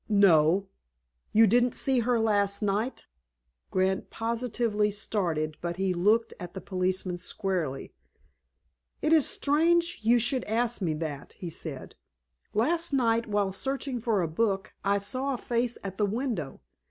"No." 0.09 0.65
"You 1.31 1.45
didn't 1.45 1.75
see 1.75 1.99
her 1.99 2.19
last 2.19 2.63
night?" 2.63 3.05
Grant 3.69 4.09
positively 4.09 4.89
started, 4.89 5.57
but 5.61 5.75
he 5.77 5.93
looked 5.93 6.33
at 6.39 6.55
the 6.55 6.59
policeman 6.59 7.19
squarely. 7.19 7.93
"It 9.03 9.13
is 9.13 9.27
strange 9.29 9.99
you 10.01 10.17
should 10.17 10.43
ask 10.45 10.81
me 10.81 10.95
that," 10.95 11.33
he 11.33 11.51
said. 11.51 11.93
"Last 12.55 12.91
night, 12.93 13.27
while 13.27 13.51
searching 13.51 13.99
for 13.99 14.23
a 14.23 14.27
book, 14.27 14.73
I 14.83 14.97
saw 14.97 15.35
a 15.35 15.37
face 15.37 15.77
at 15.83 15.99
the 15.99 16.07
window. 16.07 16.61